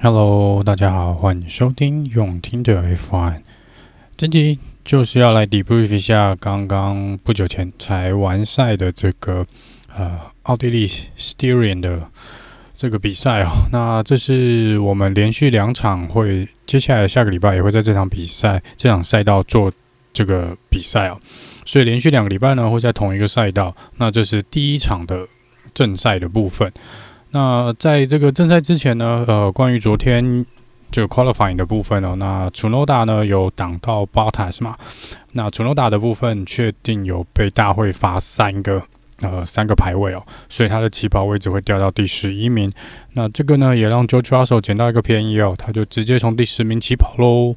[0.00, 3.40] Hello，大家好，欢迎收听永听的 F1。
[4.16, 9.44] 这集就是要来 debrief 一下刚刚不久前才完赛的这个
[9.92, 10.88] 呃奥地利
[11.18, 12.08] Styrian 的
[12.72, 13.50] 这个比赛哦。
[13.72, 19.72] 那这是我们连续两场会，接下来下个礼拜也会在这场比赛这场赛道做
[20.12, 21.20] 这个比赛哦。
[21.66, 23.74] 所以连续两个礼拜呢会在同一个赛道。
[23.96, 25.26] 那这是第一场的
[25.74, 26.72] 正赛的部分。
[27.30, 30.44] 那在这个正赛之前呢，呃，关于昨天
[30.90, 34.76] 这个 qualifying 的部分哦，那 Tsunoda 呢有挡到 Bottas 嘛？
[35.32, 38.82] 那 Tsunoda 的部分确定有被大会罚三个
[39.20, 42.72] 呃三个排位哦，所以他的起跑位置会掉到第十一名。
[43.12, 47.54] 那这个呢也让 George Russell 捡到一个便宜哦，他就直接从第十名起跑喽。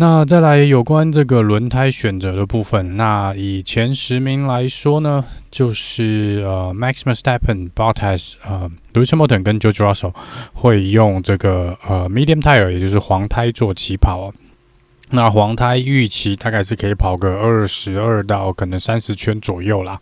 [0.00, 10.14] 那再来有关这个轮胎选择的部分，那以前十名来说呢，就是呃，Max Verstappen、Bottas、呃，Lewis Hamilton 跟 j o j o Russell
[10.54, 14.32] 会用这个呃 medium tire，也就是黄胎做起跑。
[15.12, 20.00] 那黄胎预期大概是可以跑个二十二到可能三十圈左右啦，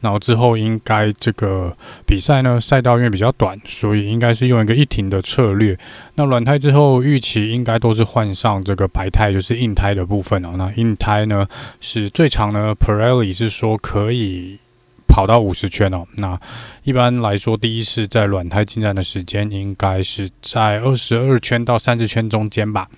[0.00, 1.76] 然后之后应该这个
[2.06, 5.78] 比赛呢，赛道因为比较短，所以应该是用一个一停的策略。
[6.14, 10.52] 那软胎之后预期应该都是换上这个白胎，就是硬胎的部分哦。
[10.56, 11.46] 那硬胎呢
[11.80, 14.58] 是最长呢，Pirelli 是说可以
[15.06, 16.06] 跑到五十圈哦。
[16.16, 16.40] 那
[16.82, 22.88] 一般来说，第一是在软胎进站的时间应该是在二十二圈到三十圈中间吧。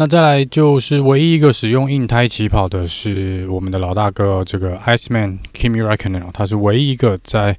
[0.00, 7.54] 那再来就是唯一一个使用硬胎起跑的是我们的老大哥，这个 Iceman Kimi Räikkönen 他是唯一一个在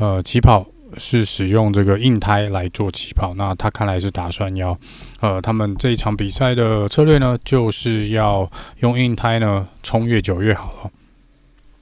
[0.00, 3.32] 呃起跑是使用这个硬胎来做起跑。
[3.34, 4.76] 那他看来是打算要
[5.20, 8.50] 呃，他们这一场比赛的策略呢，就是要
[8.80, 10.90] 用硬胎呢冲越久越好了。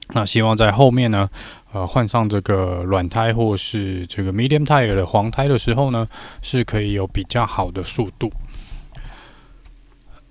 [0.09, 1.27] 那希望在后面呢，
[1.71, 6.07] 呃，换上这个软胎或是这个 medium tire 的黄胎的时候呢，
[6.43, 8.31] 是可以有比较好的速度。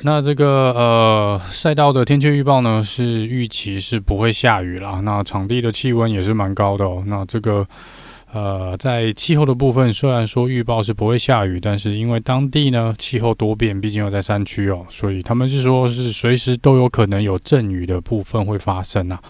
[0.05, 5.01] 那这个呃赛道的天气预报呢，是预期是不会下雨啦。
[5.05, 7.05] 那场地的气温也是蛮高的哦。
[7.07, 7.65] 那这个
[8.33, 19.21] 呃在气候的部分，虽然说预报是不会下雨，但是因为当地呢气候多变，毕竟又在山区哦，所以他们是说是随时都有可能有阵雨的部分会发生啊。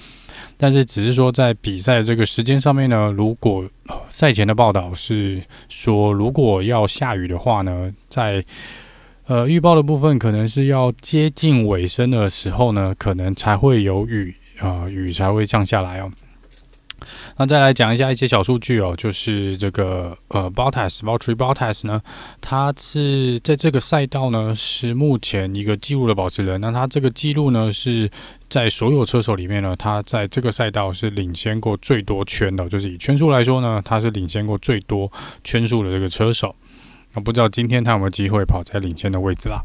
[0.57, 3.63] 但是只是说在比赛这个时间上面呢，如果
[4.09, 8.43] 赛前的报道是说，如果要下雨的话呢，在
[9.27, 16.11] 呃，预报的部分可能是要接近尾声的时候呢，可能才会有雨，啊、雨才会降下来哦。
[17.37, 22.01] 那再来讲一下一些小数据哦，就是这个呃，Bottas，Valtteri Bottas 呢，
[22.41, 26.61] 他是在这个赛道呢是目前一个纪录的保持人。
[26.61, 28.11] 那他这个纪录呢是
[28.49, 35.11] 在所有车手里面呢，他在这个赛道是领先过最多圈的，就是以圈数来说呢，他是领先过最多
[35.43, 36.55] 圈数的这个车手。
[37.15, 39.61] 那不知道今天他有没有机会跑在领先的位置啦？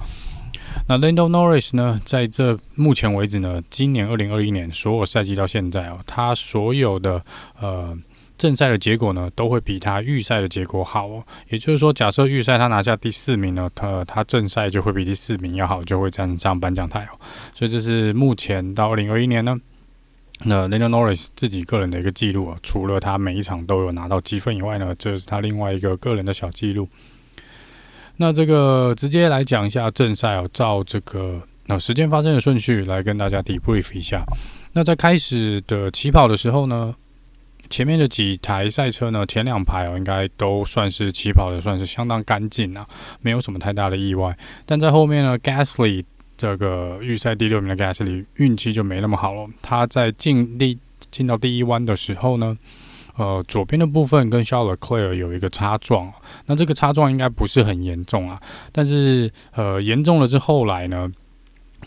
[0.88, 7.22] 那 Lando Norris 呢，在这目前为止呢，今年二零二一年所有赛季到现在哦，他所有的
[7.60, 7.98] 呃
[8.38, 11.24] 正赛的结果呢，都会比他预赛的结果好哦。
[11.50, 17.20] 也就是说，假设预赛他拿下第四名呢，他他正赛就会比第四名要好，就会站上颁奖台哦。
[17.54, 19.60] 所以这是目前到二零二一年呢，
[20.44, 22.58] 那 Lando Norris 自己个人的一个记录啊。
[22.62, 26.88] 除了他每一场都有拿到积分以外呢，这是他另外一个个人的小记录。
[28.18, 34.24] 那这个直接来讲一下正赛哦，照这个那时间发生的顺序来跟大家 debrief 一下。
[34.74, 36.96] 那在开始的起跑的时候呢，
[37.70, 42.88] 前面的几台赛车呢，前两排哦应该都算是起跑的算是相当干净啊，
[43.22, 44.36] 没有什么太大的意外。
[44.66, 46.04] 但在后面呢，Gasly
[46.36, 50.78] 这个预赛第六名的 Gasly 运气就没那么好了，他在进第
[51.12, 52.58] 进到第一弯的时候呢。
[53.18, 56.14] 呃，左边的部分跟 Charles Leclerc 有一个擦撞，
[56.46, 58.40] 那这个擦撞应该不是很严重啊，
[58.72, 61.12] 但是呃，严重的是后来呢，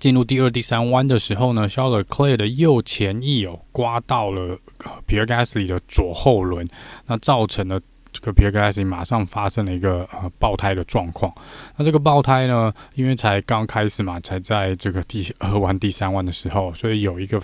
[0.01, 4.59] 进入第二、第三弯的时候呢，Charles Leclerc 的右前翼哦刮到了
[5.07, 6.69] Pierre Gasly 的左后轮，
[7.07, 7.81] 那造成了
[8.12, 11.33] 这个 Pierre Gasly 马上发生了一个呃爆胎的状况。
[11.76, 17.41] 那这个爆胎呢，因为才刚开始嘛，才在这个第二弯、第三弯的时候，所以有一个。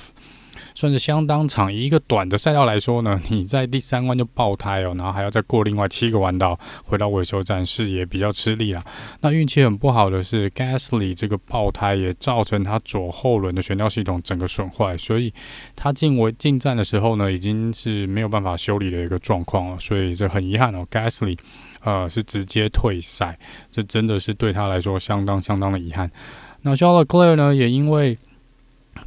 [0.77, 8.85] 算是相当长，以一个短的赛道来说呢，你在第三弯就爆胎哦，然后还要再过另外七个弯道回到维修站，是也比较吃力啦。
[9.23, 15.33] 那运气很不好的是，Gasly 这个爆胎也造成他左后轮的悬吊系统整个损坏，所以
[15.75, 19.79] 他进维进站的时候呢，已经是没有办法修理的一个状况了。
[19.79, 21.39] 所以这很遗憾哦，Gasly
[21.81, 23.39] 呃是直接退赛，
[23.71, 26.11] 这真的是对他来说相当相当的遗憾。
[26.61, 28.19] 那 Charles Leclerc 呢，也因为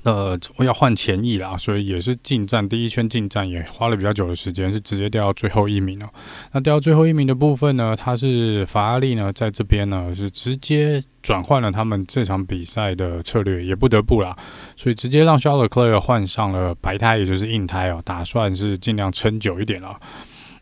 [0.04, 6.10] 呃，要换前翼啦，所以也是进站第一圈进站也花了比较久的时间，是直接掉到最后一名哦。
[6.52, 14.36] 那掉到最后一名的部分呢，它是法拉利呢在这边呢是直接转换了他们这场比赛的策略，也不得不啦，
[14.78, 20.00] 所以直接让肖勒克勒换上了白胎，也就是硬胎哦，打算是尽量撑久一点了。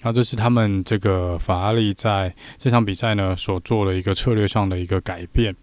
[0.03, 5.55] 那这是他们这个法拉利在这场比赛呢所做的一个策略上的一个改变。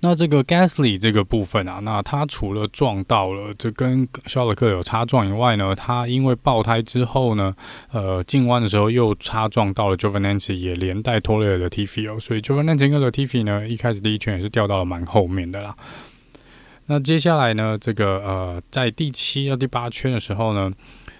[0.00, 7.54] 那这个 Gasly 这个部分啊，那他除了撞到了这跟肖勒克有擦撞以外呢，他因为爆胎之后呢，
[7.92, 12.62] 呃，进弯的时候又擦撞到了 j o v a n a n c i 也连带拖累了 Latifi 哦，所以 j o v
[12.62, 15.74] a n a n c i 跟 Latifi 呢，一开始第一圈也是掉到了蛮后面的啦。
[16.86, 20.70] 那接下来呢，这个呃，在第七到第八圈的时候呢。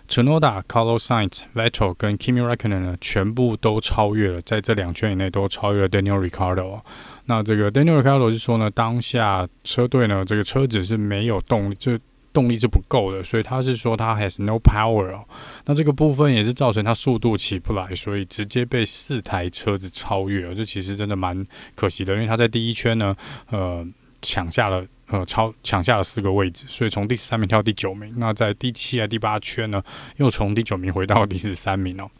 [0.08, 6.78] Tsunoda、Carlos Sainz、Vettel 跟 Kimi Räikkönen 呢，全部都超越了，在这两圈以内都超越了 Daniel Ricciardo。
[7.26, 11.98] 那这个 Daniel Ricciardo 是说呢，当下车队呢，这个车子是没有动力，就
[12.32, 15.24] 动力是不够的，所以他是说他 has no power 哦。
[15.66, 20.54] 那这个部分也是造成他速度起不来，所以直接被四台车子超越了。
[20.54, 21.44] 这其实真的蛮
[21.74, 23.14] 可惜的，因为他在第一圈呢，
[23.50, 23.86] 呃，
[24.22, 24.84] 抢下了。
[25.08, 28.12] 呃，超抢下了四个位置，所以从第十三名跳到第九名。
[28.16, 29.80] 那在第七啊第八圈呢，
[30.16, 32.10] 又从第九名回到第十三名哦。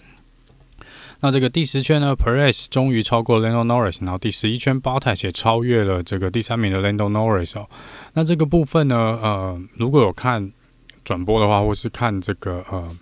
[1.20, 7.58] 那这个第十圈呢，Perez 终于超过 l e n d o Norris，然后第十一圈，Bottas 也超越了这个第三名的 l e n d o Norris
[7.58, 7.68] 哦。
[8.12, 10.52] 那这个部分呢，呃，如果有看
[11.04, 12.96] 转播的话，或是看这个呃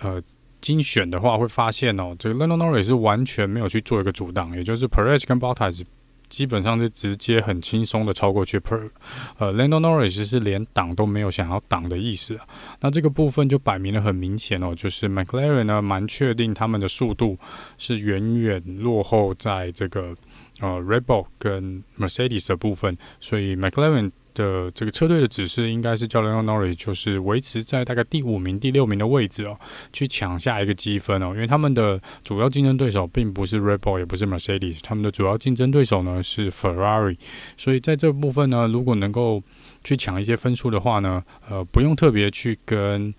[0.00, 0.22] 呃
[0.60, 5.82] 精选的话，会发现哦，这个 l e n d o Norris 是完全没有去做一个阻挡，也就是 Perez 跟 Bottas。
[6.28, 8.90] 基本上是直接很轻松的超过去，Per，
[9.38, 12.46] 呃，Lando Norris 是连挡都没有想要挡的意思啊。
[12.80, 17.38] 那这个部分就摆明了很明显哦，就是 McLaren 呢蛮确定他们的速度
[17.78, 20.14] 是远远落后在这个
[20.60, 24.12] 呃 Red Bull 跟 Mercedes 的部分，所以 McLaren。
[24.36, 29.58] 的这个车队的指示应该是叫 LEONORI，就是维持在大概第五名、第六名的位置哦，
[29.92, 31.28] 去抢下一个积分哦。
[31.34, 37.16] 因为他们的主要竞争对手并不是 Red Bull，也不是 Mercedes，他们的主要竞争对手呢是 Ferrari。
[37.56, 39.42] 所以在这部分呢，如果能够
[39.82, 43.14] 去抢一些分数的话呢，呃，不用特别去跟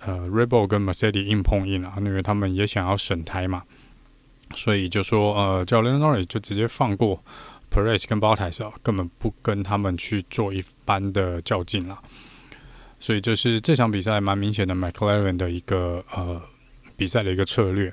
[0.00, 3.62] 呃 Red Bull 跟 Mercedes 硬碰硬啊，因为他们也想要省胎嘛。
[4.54, 7.22] 所以就说呃，叫 LEONORI 就直接放过。
[7.74, 11.98] Perez 跟 Bottas 根本不跟他们去做一般的较劲了，
[13.00, 16.40] 所以这是这场比赛蛮明显的 McLaren 的一个呃
[16.96, 17.92] 比赛的一个策略。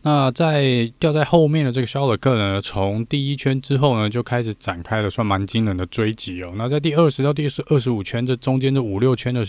[0.00, 6.54] 那在掉在后面的这个肖勒克呢，从第一圈之后呢就开始展开了算蛮惊人的追击哦。
[6.56, 9.44] 那在第二十到第十二十五圈这中间这五六圈的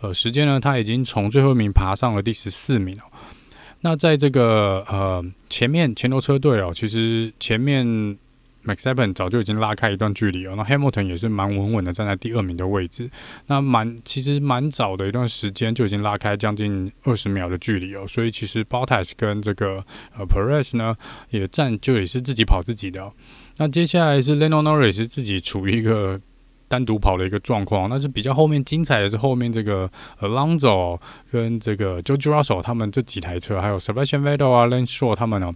[0.00, 3.04] 呃时间呢，他已经从最后一名爬上了第十四名哦。
[3.82, 8.16] 那在这个呃前面前头车队哦，其实前面。
[8.62, 13.10] M a x e p p e n 早就已经拉开一段距离哦，那 Hamilton 也是蛮稳稳的站在第二名的位置。
[13.46, 19.84] 那蛮其实蛮早的一段时间就已经拉开将近二十秒的距离哦，所以其实 Bottas 跟这个
[20.16, 20.94] 呃 Perez 呢
[21.30, 23.10] 也站就也是自己跑自己的。
[23.56, 26.20] 那接下来是 l e n o Norris 是自己处于一个
[26.68, 29.90] 单独跑的一个状况，那是比较后面精彩的是后面这个
[30.20, 35.52] Alonso 跟这个 George Russell 他们这几台车，还有 Sebastian Vettel 啊 Lance Stroll 他们呢。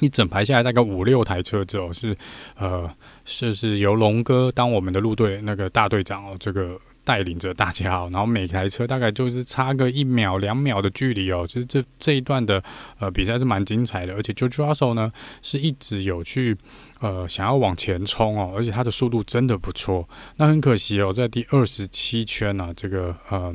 [0.00, 2.16] 一整排下来大概五六台车子哦，是
[2.56, 2.90] 呃
[3.24, 12.62] 是是由龙哥当我们的路队那个大队长哦，这个带领着大家哦，然后每台车大概就是差个一秒两秒的距离哦，其实这这一段的
[12.98, 16.56] 呃比赛是蛮精彩的，而且 George Russell 呢是一直有去
[17.00, 23.54] 呃想要往前冲哦，而且他的速度真的不错，那很可惜哦，在第二十七圈呢、啊，这个呃。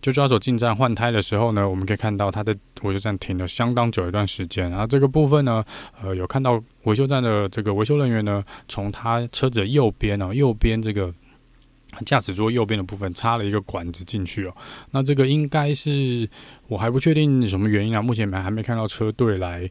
[0.00, 4.70] 就抓手进站换胎的时候呢，我们可以看到他的维修站停了相当久一段时间。
[4.70, 5.64] 然后这个部分呢，
[6.02, 11.12] 呃，有看到维修站的这个维修人员呢，从他车子右边哦，右边这个
[12.04, 14.54] 驾驶座右边的部分插了一个管子进去哦。
[14.90, 16.28] 那这个应该是
[16.68, 19.68] 我还不确定什么原因啊，目前还没看到车队来。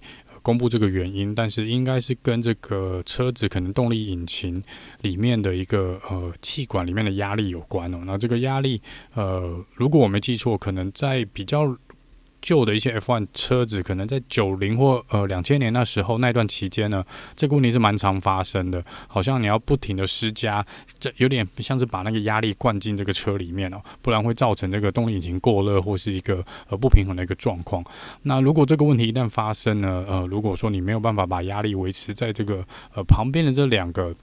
[0.48, 4.64] 公布这个原因，但是应该是跟这个车子可能动力引擎
[5.02, 7.98] 里面的一个呃气管里面的压力有关哦。
[8.06, 8.82] 那这个压力
[9.14, 11.78] 呃，如果我没记错，可能在比较。
[12.48, 17.04] 旧的一些 F1 车子，可能在九零或呃两千年那时候那段期间呢，
[17.36, 18.82] 这个问题是蛮常发生的。
[19.10, 20.66] 好像你要不停的施加，
[20.98, 27.84] 这有点像是把那个压力灌进这个车里面哦，不然会造成这个动力引擎过热或是一个呃不平衡的一个状况。
[28.22, 34.16] 那如果这个问题一旦发生呢，呃，如果说你没有办法把压力维持在这个呃旁边的这两个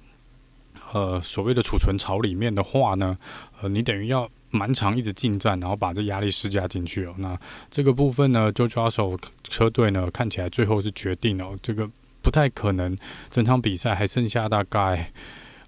[0.94, 3.18] 呃所谓的储存槽里面的话呢，
[3.60, 4.26] 呃，你等于要。
[4.54, 7.14] 蛮长，一直进站，然后把这压力施加进去哦。
[7.18, 11.90] 那这个部分呢，George Russell 车队呢，看起来最后是决定哦，这个
[12.22, 12.96] 不太可能，
[13.30, 15.10] 整场比赛还剩下大概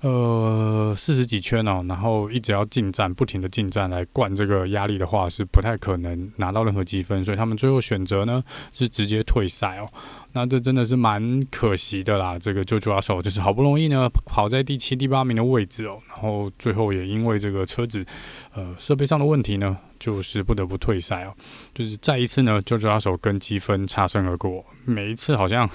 [0.01, 9.89] 呃，四十几圈哦，然后一直要进站，不停的进站来灌这个压力的话，是不太可能拿到任何积分，所以他们最后选择呢是直接退赛哦。
[10.37, 12.39] 那这真的是蛮可惜的啦。
[12.39, 18.05] 这个 Jojo Russell 就是好不容易呢跑在第七、第八名的位置哦，然后最后也因为这个车子
[18.53, 21.35] 呃设备上的问题呢，就是不得不退赛哦。
[21.73, 25.69] 就是再一次呢，Jojo Russell 跟积分擦身而过，每一次好像。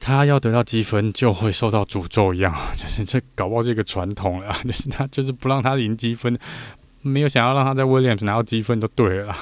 [0.00, 6.38] 他要得到积分，就会受到诅咒一样， 就是这搞不好这个传统了， 就是他就是不让他赢积分，
[7.00, 9.34] 没有想要让他在 Williams 拿到积分就对了。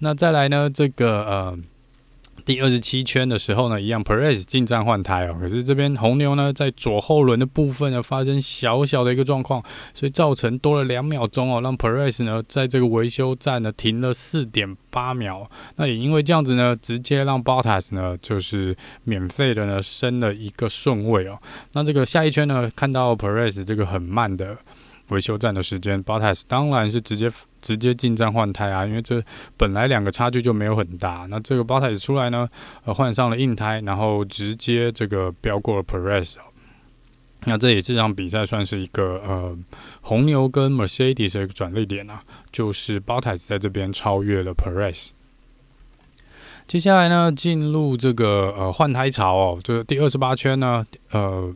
[0.00, 1.58] 那再来呢，这个呃。
[2.46, 9.60] 第二十七圈的时候呢，一样 Perez 进站换胎哦，可是这边红牛呢在左后轮的部分呢发生小小的一个状况，
[9.92, 15.50] 所以造成多了两秒钟哦，让 Perez 呢在这个维修站呢停了四点八秒。
[15.74, 21.36] 那也因为这样子呢，直接让 Bottas 呢就是免费的呢升了一个顺位哦。
[21.72, 24.56] 那这个下一圈呢，看到 Perez 这个很慢的。
[25.08, 29.22] 维修站的时间，Bottas 当然是直接直接进站换胎啊，因为这
[29.56, 31.26] 本来两个差距就没有很大。
[31.30, 32.48] 那这个 Bottas 出来呢，
[32.84, 36.34] 呃，换上了硬胎，然后直接这个飙过了 Perez。
[37.44, 39.56] 那这也是这场比赛算是一个呃
[40.00, 45.10] 红牛跟 Mercedes 的一个转捩点啊，就是 Bottas 在这边超越了 Perez。
[46.66, 51.54] 接下来呢，进入这个呃换胎潮哦，这第二十八圈呢，呃。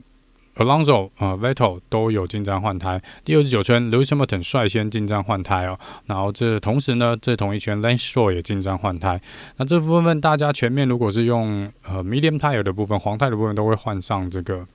[0.56, 3.00] Alonso 啊、呃、Vettel 都有进站换胎。
[3.24, 5.78] 第二十九圈，Lewis Hamilton 率先进站换胎哦。
[6.06, 9.20] 然后这同时呢，这同一圈 l a n c e s t r o w 也进站换胎。
[9.56, 14.66] 那这部分大家前面如果是用呃 Medium Tire 的部分，黄胎的部分都会换上这个。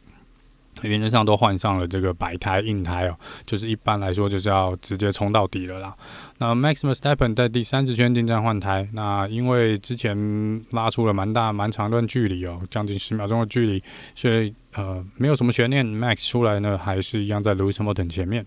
[0.88, 5.94] 原则上都换上了这个白胎硬胎哦，就是一般来说就是要直接冲到底了啦。
[6.38, 13.84] 那 Max Verstappen 在第三十圈进站换胎，那因为之前拉出了蛮大蛮长段距离哦，将近十秒钟的距离，
[14.15, 18.46] 所以呃没有什么悬念，Max 出来呢还是一样在 Lewis Hamilton 前面。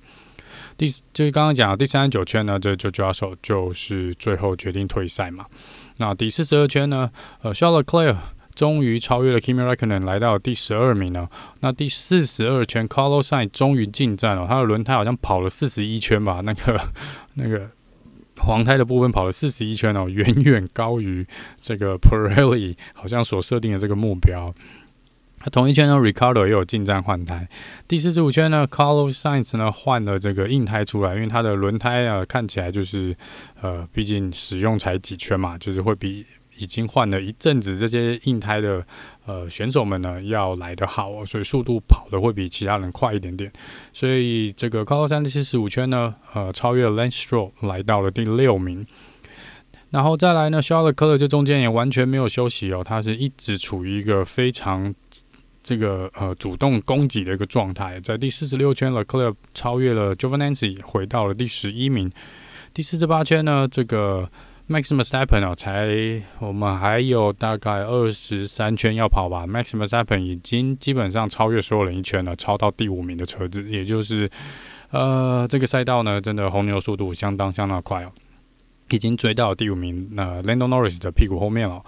[0.76, 5.44] 第就是刚刚讲的第三十九圈呢，这就 Jojo 就是最后决定退赛嘛。
[5.96, 7.10] 那第四十二圈呢，
[7.42, 8.16] 呃，Charles Leclerc
[8.58, 11.30] 终于超越了 Kimi Räikkönen 来到第十二名了。
[11.60, 14.48] 那第四十二圈，Carlos Sainz 终于进站了。
[14.48, 16.40] 他的轮胎好像跑了四十一圈吧？
[16.44, 16.80] 那个
[17.34, 17.70] 那个
[18.38, 21.24] 黄胎的部分跑了四十一圈哦，远远高于
[21.60, 24.52] 这个 Pirelli 好像所设定的这个目标。
[25.44, 27.48] 那同一圈呢，Ricardo 也有进站换胎。
[27.86, 33.16] 第四十五圈呢，Carlos Sainz 呢换了这个硬胎出来，因为他的轮胎啊看起来就是
[33.62, 36.26] 呃，毕竟使用才几圈嘛，就是会比。
[36.58, 38.84] 已经换了一阵子，这些硬胎的
[39.26, 43.50] 呃选手们呢，要来得好哦，所以速度跑得会比其他人快一点点。
[43.92, 48.86] 所以这个高三的七十五圈呢，呃，超越了 Lance Stroll 来到了第六名。
[49.90, 54.94] 然后再来呢，Charles Leclerc 这中间也完全没有休息哦，他是一直处于一个非常
[55.62, 58.00] 这个呃主动攻击的一个状态。
[58.00, 62.10] 在第四十六圈了，科尔超越了 Giovinazzi，回到了第十一名。
[62.74, 64.28] 第四十八圈呢，这个。
[64.68, 65.88] Max Verstappen 哦，才
[66.40, 69.46] 我们还有大概二十三圈要跑吧。
[69.46, 74.30] Max Verstappen 已经基本上超越所有人一圈了，超到第五名的车子，也就是
[74.90, 78.12] 呃这个赛道呢，真的红牛速度相当相当快哦，
[78.90, 81.82] 已经追到第五名那 Lando Norris 的屁股后面了。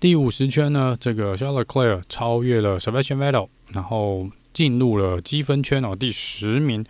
[0.00, 6.84] 第五十圈呢，这个 Charles Leclerc 超越了 Sebastian Vettel，然后进入了积分圈哦，第十名。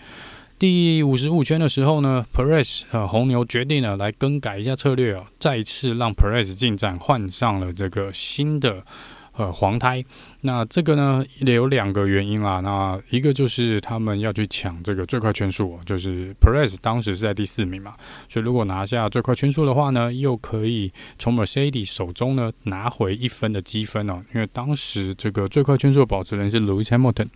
[0.56, 8.82] 第五十五圈的时候呢，Perez 呃红牛决定了来更改一下策略哦，再次让 Perez 进站，换上了这个新的
[9.37, 10.02] 呃黄胎。
[10.42, 17.94] 那这个呢有两个原因啦，那一个就是他们要去抢这个最快圈数，就是 Perez 当时是在第四名嘛，
[18.28, 27.28] 所以如果拿下最快圈数的话呢，又可以从 Mercedes 手中呢拿回一分的积分哦，因为当时这个最快圈数的保持人是 Lewis Hamilton。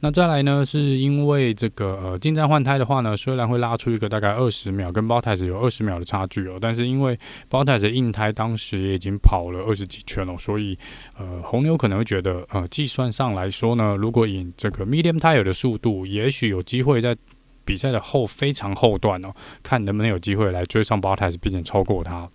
[0.00, 7.18] 那再来呢，是因为这个呃进站换胎的话呢，虽然会拉出一个大概二十秒，跟 Bottas 有二十秒的差距哦，但是因为
[7.50, 10.78] Bottas 的硬胎当时也已经跑了二十几圈了，所以
[11.18, 17.16] 呃红牛可能会觉得呃计算上来说呢，如果以这个 Medium Tire 的速度，也许有机会在
[17.64, 22.28] 比赛的后非常后段哦，看能不能有机会来追上 Bottas，并且超过他。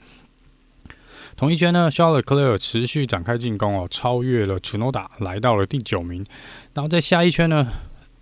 [1.36, 6.26] 同一圈呢，Charles Leclerc 持续展开进攻哦，超越了 Tsunoda，来到了第九名。
[6.74, 7.68] 然后在下一圈呢，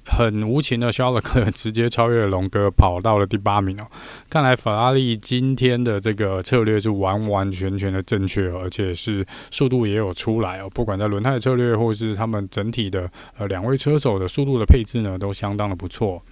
[0.05, 3.85] 很无情的 Charles Leclerc 直接超越了龙哥，跑到了第八名哦。
[4.29, 10.69] 看来法拉利今天的这个策略是完完全全的正确，而且是速度也有出来哦。
[10.69, 16.23] 不管在轮胎的策略，或是他们整体的呃两位车手的速度的配置呢，都相当的不错。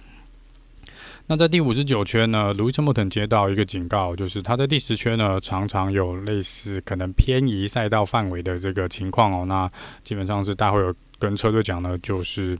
[1.30, 9.44] 那在第五十九圈呢，Lewis Hamilton 接到一个警告，就是他在第十圈呢，常常有类似可能偏移赛道范围的这个情况哦。
[9.46, 9.70] 那
[10.02, 12.58] 基本上是大会有跟车队讲呢，就是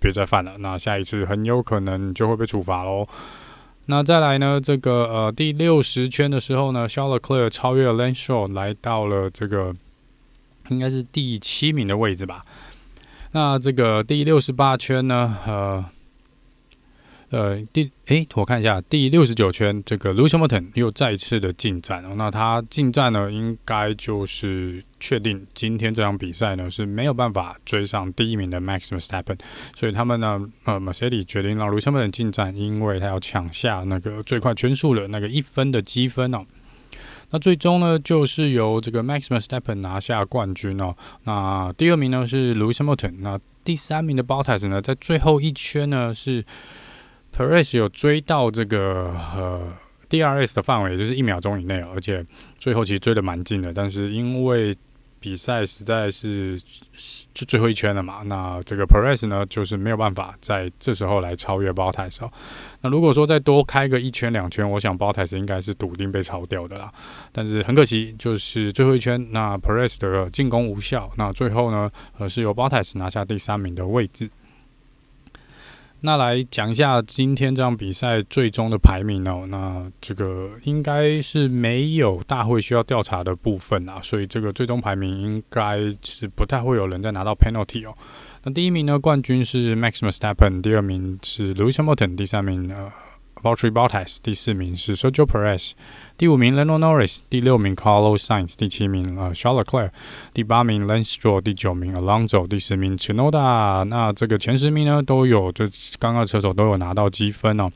[0.00, 0.58] 别再犯了。
[0.58, 3.06] 那下一次很有可能就会被处罚喽。
[3.86, 9.72] 那再来呢，这个呃第六十圈的时候呢，Charles Leclerc 超越了 Lance Stroll 来到了这个
[10.70, 12.44] 应该是第七名的位置吧。
[13.30, 15.84] 那这个第六十八圈呢，呃。
[17.30, 22.14] 呃，第诶、我看一下第六十九圈，这个 Lewis Hamilton 又再次的进站哦。
[22.16, 29.38] 那他进站呢，应该就是确定今天这场比赛呢是没有办法追上第一名的 Max Verstappen，
[29.76, 36.46] 所以他们呢，呃，Mercedes 决定让 Lewis Hamilton 进站，因为他要抢下那个最快圈数的那个一分的积分哦。
[37.28, 40.96] 那最终呢，就是由这个 Max Verstappen 拿下冠军哦。
[41.24, 46.42] 那第二名呢是 Lewis Hamilton，那第三名的 Bottas 呢，在最后一圈呢是。
[47.36, 49.72] Perez 有追到这个呃
[50.08, 52.24] DRS 的范围，就是一秒钟以内，而且
[52.58, 53.72] 最后其实追得蛮近的。
[53.72, 54.76] 但是因为
[55.20, 56.56] 比赛实在是
[57.34, 62.20] 就最后一圈了嘛，那这个 Perez 呢就是没有办法在这时候来超越 Bottas。
[62.82, 66.92] 那如果说再多开个一圈两圈，我想 Bottas 应该是笃定被超掉的啦。
[67.32, 74.30] 但是很可惜，就是最后一圈，那 Perez 的进攻无效，那最后呢，呃是由 Bottas 拿下第三名的位置。
[76.00, 79.46] 那来讲一下今天这场比赛最终的排名哦。
[79.48, 87.92] 那这个应该是没有大会需要调查的部分啊，所以这个最终排名应该是不太会有人再拿到 penalty 哦。
[88.44, 92.92] 那第一名呢，冠军是 Max i m u s t a p p e n 第二名是 Lewis Hamilton，第三名呢。
[93.42, 95.72] Valtteri Bottas，第四名是 Sergio Perez，
[96.16, 99.90] 第五名 Lando Norris，第六名 Carlos Sainz，第七名呃 Charles Leclerc，
[100.32, 103.84] 第八名 Lance Stroll，第九名 Alonso，第十名 Tsunoda。
[103.84, 105.64] 那这个前十名呢都有，就
[105.98, 107.70] 刚刚车手都有拿到积分哦。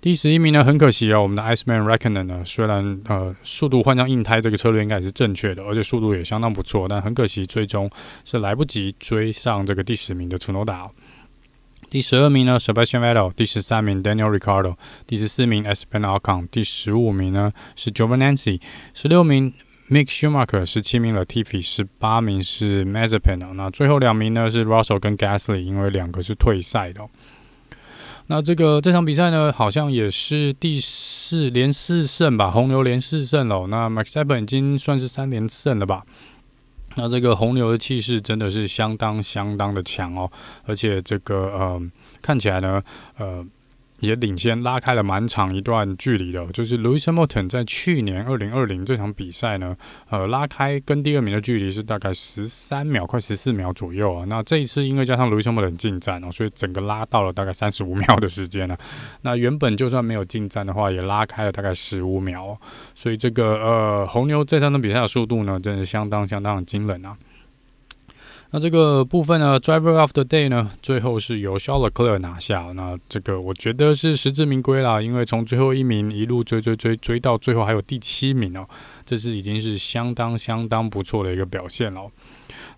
[0.00, 7.90] 第十一名呢很可惜哦，我们的 Iceman Reckoner 呢虽然呃速度换上硬胎，这个策略应该也是正确的，而且速度也相当不错，但很可惜最终
[8.24, 10.88] 是来不及追上这个第十名的 Tsunoda。
[11.92, 18.58] 第十二名呢，Sebastian Vettel；第十三名，Daniel r i c a r d o 第十四名，Esteban Ocon；第十五名呢是 Giovinazzi；
[18.94, 19.52] 十六名
[19.90, 23.52] ，Mick Schumacher；十七名，Latifi；十八名是 Mazepin。
[23.52, 27.02] 那最后两名呢是 Russell 跟 Gasly，因为两个是退赛的。
[28.28, 33.66] 那这个这场比赛呢，好像也是第四连四胜吧，红牛连四胜了。
[33.66, 36.02] 那 Max Verstappen 已经算是三连胜了吧。
[36.96, 40.30] 那这个红牛的气势真的是相当相当的强哦，
[40.64, 41.82] 而且这个呃
[42.20, 42.82] 看起来呢，
[43.18, 43.44] 呃。
[44.02, 49.76] 也领先拉开了蛮长一段距离的，就是 Lewis Hamilton 在去年二零二零这场比赛呢，
[50.10, 54.24] 呃，拉开跟第二名的距离是大概十三秒，快十四秒左右啊。
[54.26, 58.76] 那这一次因为加上 Lewis Hamilton 进站哦，所以整个拉到了大概三十五秒的时间了。
[59.20, 62.58] 那原本就算没有进站的话，也拉开了大概十五秒。
[62.96, 67.16] 所以这个呃，红牛这场比赛的速度呢，真的相当相当的惊人啊。
[68.54, 72.70] 那这个部分呢，Driver of the Day 呢，最后是由 Charlotte Clear 拿下。
[72.74, 78.68] 那这个我觉得是实至名归啦，因为从最后一名一路追追追追到最后还有第七名哦，
[79.06, 82.02] 这是已经是相当相当不错的一个表现了。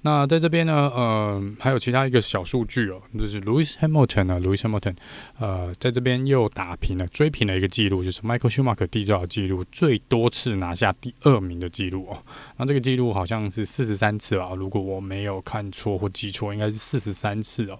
[0.06, 4.94] 那在这边呢，呃，还有其他一个小数据哦，就是 Lewis Hamilton 呢，Lewis Hamilton，
[5.38, 12.22] 呃，在这边又打平了追平了一个记录，就是 Michael Schumacher 缔造的记录，最多次拿下第二名的记录哦。
[12.58, 17.78] 那这个记录好像是四十三次吧，如果我没有看错或记错，应该是四十三次哦。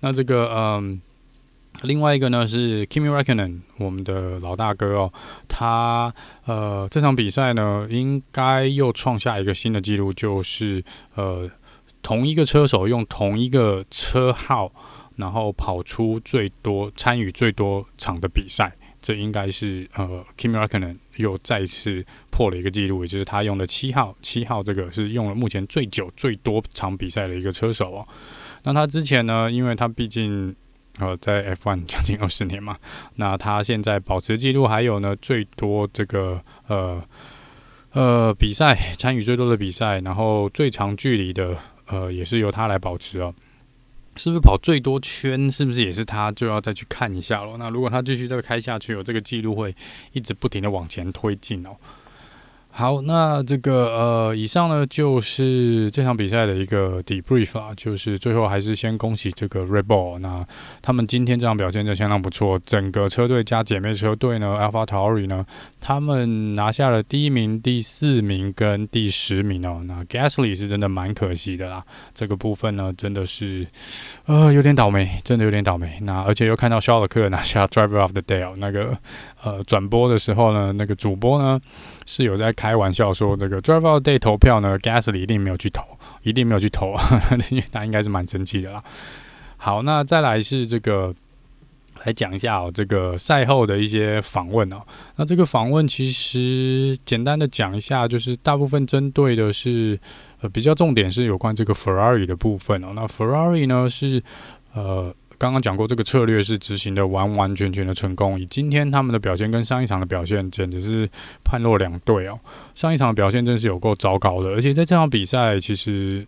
[0.00, 1.00] 那这个，嗯。
[1.82, 5.12] 另外一个呢是 Kimi Räikkönen 我们的老大哥哦，
[5.46, 6.12] 他
[6.44, 10.82] 呃这场比赛呢应该又创下一个新的纪录，就是
[11.14, 11.48] 呃
[12.02, 14.72] 同一个车手用同一个车号，
[15.16, 28.08] 然后跑出最多参与最多场的比赛，这应该是呃 Kimi Räikkönen 又再次破了一个纪录，也就是他用的七号，七号这个是用了目前最久最多场比赛的一个车手哦。
[28.64, 30.54] 那他之前呢，因为他毕竟
[30.98, 32.76] 呃，在 F1 将近二十年嘛，
[33.16, 37.02] 那他现在保持记录，还有呢最多这个呃
[37.92, 41.56] 呃比赛参与最多的比赛，然后最长距离的
[41.86, 43.34] 呃也是由他来保持哦。
[44.16, 45.48] 是不是跑最多圈？
[45.48, 46.32] 是不是也是他？
[46.32, 47.56] 就要再去看一下喽。
[47.56, 49.72] 那如果他继续再开下去，有这个记录会
[50.10, 51.76] 一直不停的往前推进哦。
[52.78, 60.46] 好，那这个呃，以上呢就是这场比赛的一个 debrief 啊，就是最后还是先恭喜这个 Red Bull，那
[60.80, 65.44] 他们今天这场表现就相当不错，整个车队加姐妹车队呢，AlphaTauri 呢，
[65.80, 69.82] 他们拿下了第一名、第四名跟第十名哦。
[69.84, 71.82] 那 Gasly 是真的蛮可惜的啦，
[72.14, 73.66] 这个部分呢真的是
[74.26, 75.98] 呃有点倒霉，真的有点倒霉。
[76.02, 78.96] 那而且又看到肖尔克拿下 Driver of the Day 那个
[79.42, 81.58] 呃转播的时候呢，那个主播呢
[82.06, 85.82] 是有在看开玩笑说，这个 Drive Out Day 投票呢，Gasly 一定没有去投，
[86.22, 86.94] 一定没有去投，
[87.50, 88.84] 因为他应该是蛮生气的啦。
[89.56, 91.14] 好，那再来是这个。
[92.04, 94.76] 来讲一下哦，这个赛后的一些访问哦。
[95.16, 99.98] 那这个访问其实简单的讲一下，就是大部分针对的是
[100.40, 102.92] 呃比较重点是有关这个 Ferrari 的部分哦。
[102.94, 104.22] 那 Ferrari 呢是
[104.74, 108.38] 呃刚刚讲过，这个策略是执行的完完全全的成功。
[108.38, 111.08] 以今天他们的表现跟上一场的表现，简直是
[111.44, 112.38] 判若两队哦。
[112.74, 116.26] 上一场的表现真是有够糟糕的，而且在这场比赛其实。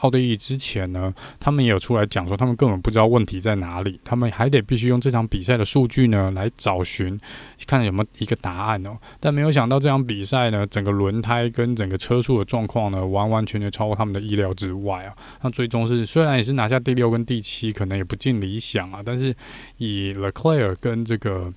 [0.00, 7.18] 奥地利之前呢，他们也有出来讲说，他们根本不知道问题在哪里，他们还得必须用这场比赛的数据呢来找寻，
[7.66, 8.96] 看有没有一个答案哦。
[9.18, 15.14] 但没有想到这场比赛呢，整个轮胎跟整个车速的状况呢，完完全全超过他们的意料之外啊。
[15.42, 19.34] 那最终是虽然也是拿下第六跟第七，可能也不尽理想啊，但是
[19.78, 21.52] 以 Leclerc 跟这个。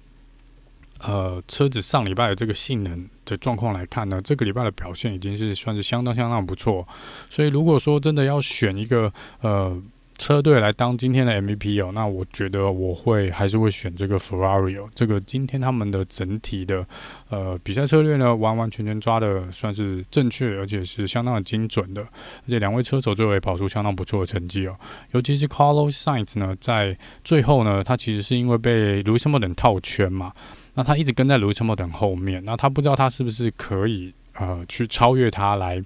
[1.06, 6.88] 呃，车子上礼拜的这个性能的状况来看呢，这个礼拜的表现已经是算是相当相当不错。
[7.30, 9.12] 所以如果说真的要选一个
[9.42, 9.82] 呃
[10.18, 14.88] 车队来当今天的 MVP 哦，那我觉得我会还是会选这个 Ferrari 哦。
[14.94, 16.86] 这个今天他们的整体的
[17.30, 22.02] 呃比赛策略呢，完完全全抓的算是正确，而且是相当的精准的。
[22.04, 24.78] 而且两位车手最后也跑出相当不错的成绩哦。
[25.12, 30.32] 尤其是 Carlos Sainz 呢，在最后呢，他其实是因为被 Lewis Hamilton 套圈嘛。
[30.76, 35.82] 那他一直跟在 Lewis Hamilton 后面，那他不知道他是不是可以呃去超越他来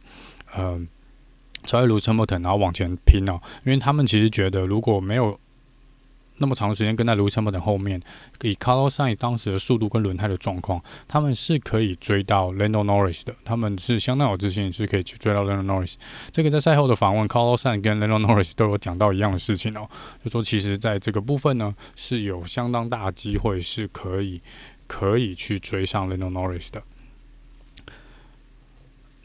[0.53, 0.79] 呃
[1.65, 5.37] 超越 Lewis Hamilton，然后往前拼哦，因为他们其实觉得如果没有
[6.37, 8.01] 那么长时间跟在 Lewis Hamilton 后面，
[8.43, 15.95] 以 Carlos Sainz 当时的速度跟轮胎的状况，他们是可以追到 Lando Norris 的，他们是相当有自信是可以去追到 Lando Norris。
[16.31, 19.89] 这个在赛后的访问，Carlos Sainz 跟 Lando Norris 都有讲到一样的事情哦，
[20.23, 24.39] 就说其实在这个部分呢是有相当大机会是可以。
[24.87, 26.81] 可以去追上 Lando Norris 的。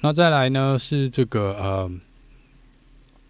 [0.00, 1.90] 那再来呢是这个呃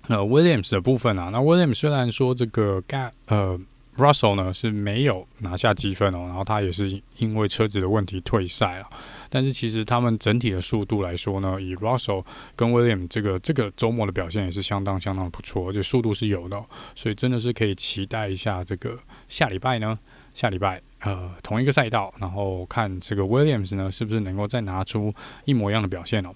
[0.09, 1.29] 呃 Williams 的部分啊。
[1.29, 3.61] 那 Williams 虽然说这个 g a 呃
[3.99, 8.89] Russell 呢是没有拿下积分哦，然后他也是因为车子的问题退赛了。
[9.29, 12.25] 但是其实他们整体的速度来说呢，以 Russell
[12.57, 16.65] 跟 William 这个这个周末的表现也是相当相当不错，而且速度是有的，
[16.95, 19.99] 所以真的是可以期待一下这个下礼拜呢。
[20.35, 25.13] 下礼拜，呃，同一个赛道，然后看这个 Williams 呢，是不是能够再拿出
[25.45, 26.31] 一模一样的表现哦。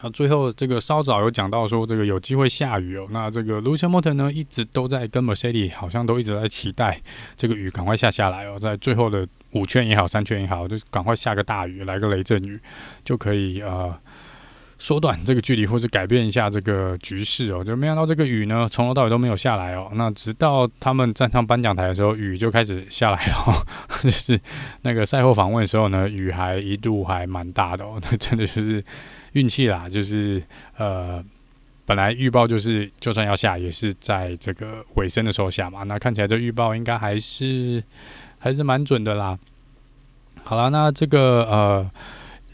[0.00, 3.06] 那最后这个稍早有讲到说，这个有机会下雨哦。
[3.10, 7.00] 那这个 Lucian m o t o n 呢，一直都在跟 Mercedes 好像都一直在期待
[7.36, 12.60] 这个雨赶快下下来哦，在最后的五圈也好，三圈也好，就赶快下个大雨，来个雷阵雨，
[13.04, 13.94] 就可以呃。
[14.80, 19.90] 缩短这个距离，或是改变一下这个局势哦，就没想到这个雨呢，从头到尾都没有下来哦。
[19.94, 23.66] 那直到他们站上颁奖台的时候，雨就开始下来了。
[24.00, 24.40] 就是
[24.82, 28.00] 那个赛后访问的时候呢，雨还一度还蛮大的哦。
[28.08, 28.82] 那真的就是
[29.32, 30.40] 运气啦，就是
[30.76, 31.20] 呃，
[31.84, 35.82] 本来预报就是就算要下，也是在这个尾声的时候下嘛。
[35.82, 37.82] 那看起来这预报应该还是
[38.38, 39.36] 还是蛮准的啦。
[40.44, 41.90] 好了，那这个呃。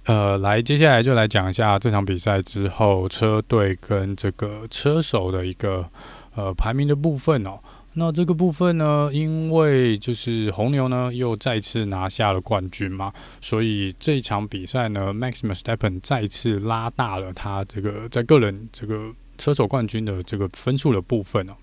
[0.07, 5.89] 呃，来，接下来就来讲一下这场比赛之后车队跟这个车手的一个
[6.35, 7.59] 呃排名的部分哦。
[7.95, 21.55] 那这个部分呢，因为就是红牛呢又再次拿下了冠军嘛，所以这一场比赛呢，Max Verstappen 再次拉大了他这个在个人这个车手冠军的这个分数的部分哦。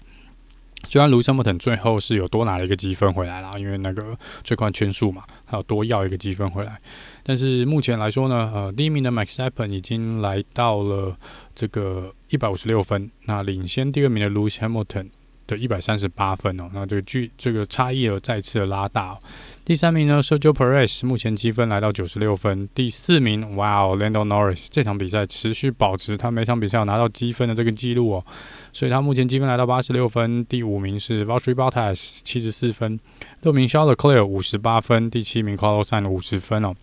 [0.88, 6.80] 虽然卢森堡特最后是有多拿了一个积分回来了，因为那个最快圈数嘛，还有多要一个积分回来。
[7.24, 11.16] 但是目前来说呢，呃，第一名的 Max s t a p p e n 已经来到了
[11.54, 15.10] 这个一百五十六分，那领先第二名的 Lewis Hamilton。
[15.48, 19.20] 的一百三十八分哦，那这个距这个差异有再次的拉大。
[19.66, 22.70] 第三名呢，Sergio Perez 目前积分来到九十六分。
[22.74, 28.26] 第四名，哇哦，Lando Norris 这场比赛持续保持他每场比赛有拿到积分的这个记录哦，
[28.72, 30.46] 所以他目前积分来到八十六分。
[30.46, 32.98] 第五名是 Valtteri Bottas 七十四分，
[33.42, 36.74] 六名 Charles Leclerc 五十八分，第七名 Carlos Sainz 五十分哦。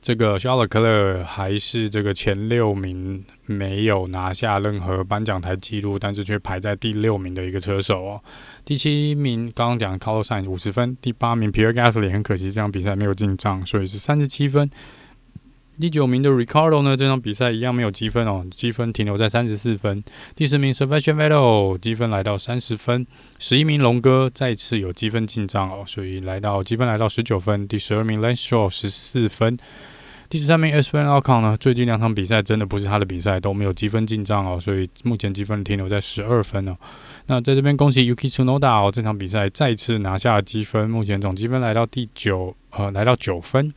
[0.00, 8.20] 这个肖勒克勒还是这个前六名，没有拿下任何颁奖台记录，但是却排在第六名的一个车手哦。
[8.64, 14.70] 第七名刚刚讲的 Carlos 五十分，第八名 Pierre Gasly 很可惜这场比赛没有进账，所以是三十七分。
[15.80, 20.04] 第九名的 Ricardo 呢，这场比赛一样没有积分哦，积分停留在三十四分。
[20.36, 23.06] 第十名 Sebastian Vettel 积分来到三十分。
[23.38, 27.66] 十一名龙哥再次有积分进账哦，所以来到积分来到十九分。
[27.66, 29.56] 第十二名 Lance Shaw 十四分。
[30.28, 36.76] 第十三名 Esteban Ocon 呢，最近两场比赛真的不是他的比赛，都没有积分进账哦，所以目前积分停留在十二分哦。
[37.26, 43.72] 那在这边恭喜 Yuki Tsunoda 哦，这场比赛再次拿下积分，目前总积分来到第九，呃，来到九分。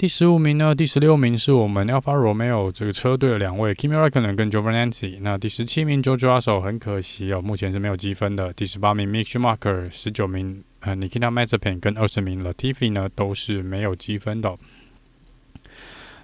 [0.00, 5.18] 第十五名呢，第十六名是我们 Alfa Romeo 这个车队的两位 Kimi Räikkönen 跟 Jovanazzi。
[5.20, 8.50] 那第十七名 George Russell 很可惜哦，目前是没有积分的。
[8.54, 14.56] 第十八名 Mick Schumacher，十九名呃 Nikita Mazepin 跟二十名 Latifi 呢都是没有积分的。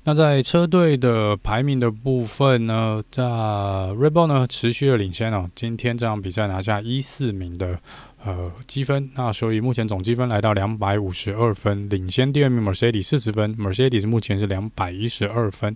[0.04, 7.78] 那在车队的排名的部分呢，在 r e b o l 呢持续的领先哦，今天这场比赛拿下一四名的
[8.26, 15.74] 呃积分，那所以目前总积分来到两百五十二分，领先第二名 Mercedes 四十分，Mercedes 目前是两百一十二分。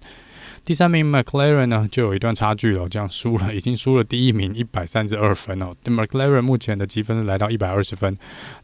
[0.64, 5.74] 第三名 McLaren 呢，就有一段差距了，这样输了， 已经输了第一名一百三十二分哦。
[5.84, 8.16] McLaren 目前的积分是来到一百二十分。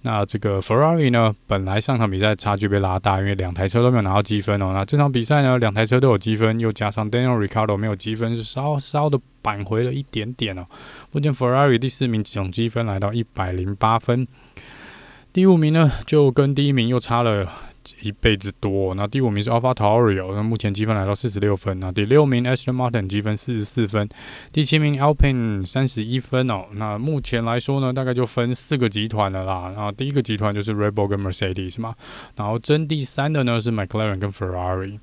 [0.03, 4.73] 那这个 Ferrari 呢，本来上场比赛差距被拉大，因为两台车都没有拿到积分哦。
[4.73, 10.65] 那这场比赛呢，两台车都有积分，又加上 Daniel r i c a r d o 没有积分，是稍稍的扳回了一点点哦。
[11.11, 14.29] 目前 Ferrari 第四名总积分来到一百零八分，
[15.37, 17.47] 第五名呢，就跟第一名又差了。
[18.01, 21.79] 一倍之多，那第五名是 ALVATARIO，那目前积分来到四十六分。
[21.79, 24.09] 那第六名 Aston Martin 积分四十四分，
[24.51, 26.65] 第七名 Alpine 三十一分哦。
[26.73, 29.71] 那目前来说呢，大概就分四个集团了啦。
[29.77, 31.95] 然后第一个集团就是 Red Bull 跟 Mercedes 嘛，
[32.35, 34.99] 然后争第三的呢是 McLaren 跟 Ferrari，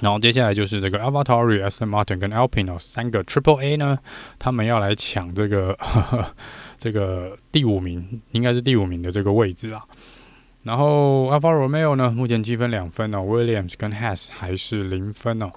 [0.00, 3.98] 然后接下来就是这个 AlphaTauri、Aston Martin 跟 Alpine 哦，三个 Triple A 呢，
[4.38, 6.34] 他们要来抢这个呵呵
[6.80, 9.84] 这个第五名，应该是第五名的这个位置啊。
[10.62, 15.52] 然后 Alfa Romeo 呢，目前积分两分哦，Williams 跟 Haas 还是零分哦。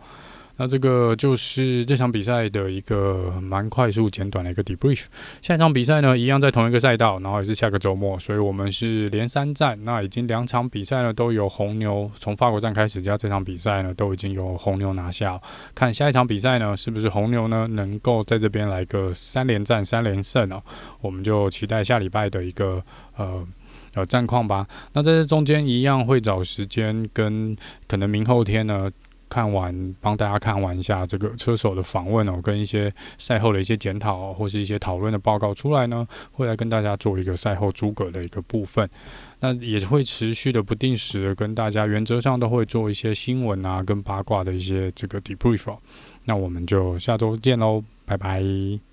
[0.58, 5.06] 那这个就是这场比赛的一个蛮快速简短的一个 debrief。
[5.42, 9.78] 下一场比赛呢，一样在同一个赛道，然后也是下个周末，所以我们是连三战。
[9.84, 15.42] 那已经两场比赛呢都有红牛，从法国站开始加这场比赛呢都已经有红牛拿下。
[15.74, 20.62] 看下一场比赛呢，是不是红牛呢能够在这边来个三连战、三连胜哦？
[21.02, 22.84] 我们就期待下礼拜的一个
[23.18, 23.46] 呃。
[23.96, 24.68] 呃，战况吧。
[24.94, 27.56] 那在这中间一样会找时间跟
[27.88, 28.90] 可能明后天呢，
[29.34, 38.88] 看完帮大家看完一下这个车手的访问哦，跟一些赛后的一些检讨或是一些讨论的报告出来呢，会来跟大家做一个赛后诸葛的一个部分。
[39.40, 45.76] 那也会持续的不定时跟大家，原则上都会做一些新闻啊跟八卦的一些这个 debrief。
[46.26, 48.93] 那我们就下周见喽，拜拜。